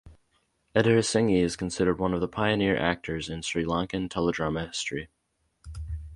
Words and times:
Edirisinghe 0.75 1.35
is 1.43 1.55
considered 1.55 1.99
one 1.99 2.11
of 2.15 2.21
the 2.21 2.27
pioneer 2.27 2.75
actors 2.75 3.29
in 3.29 3.43
Sri 3.43 3.63
Lankan 3.65 4.09
teledrama 4.09 4.65
history. 4.65 5.09